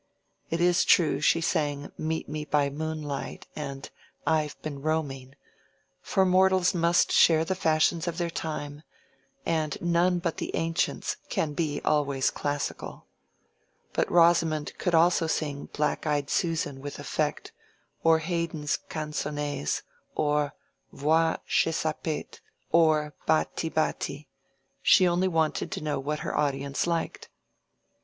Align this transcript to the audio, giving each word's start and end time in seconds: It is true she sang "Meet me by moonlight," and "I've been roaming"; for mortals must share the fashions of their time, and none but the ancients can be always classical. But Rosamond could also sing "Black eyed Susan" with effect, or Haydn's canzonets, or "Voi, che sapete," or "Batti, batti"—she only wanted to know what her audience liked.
It 0.49 0.59
is 0.59 0.83
true 0.83 1.21
she 1.21 1.41
sang 1.41 1.91
"Meet 1.95 2.27
me 2.27 2.43
by 2.43 2.71
moonlight," 2.71 3.45
and 3.55 3.87
"I've 4.25 4.59
been 4.63 4.81
roaming"; 4.81 5.35
for 6.01 6.25
mortals 6.25 6.73
must 6.73 7.11
share 7.11 7.45
the 7.45 7.53
fashions 7.53 8.07
of 8.07 8.17
their 8.17 8.31
time, 8.31 8.81
and 9.45 9.79
none 9.79 10.17
but 10.17 10.37
the 10.37 10.55
ancients 10.55 11.17
can 11.29 11.53
be 11.53 11.81
always 11.85 12.31
classical. 12.31 13.05
But 13.93 14.11
Rosamond 14.11 14.73
could 14.79 14.95
also 14.95 15.27
sing 15.27 15.65
"Black 15.71 16.07
eyed 16.07 16.31
Susan" 16.31 16.81
with 16.81 16.97
effect, 16.97 17.51
or 18.03 18.17
Haydn's 18.17 18.77
canzonets, 18.89 19.83
or 20.15 20.55
"Voi, 20.91 21.35
che 21.47 21.69
sapete," 21.71 22.39
or 22.71 23.13
"Batti, 23.27 23.69
batti"—she 23.69 25.07
only 25.07 25.27
wanted 25.27 25.71
to 25.71 25.83
know 25.83 25.99
what 25.99 26.21
her 26.21 26.35
audience 26.35 26.87
liked. 26.87 27.29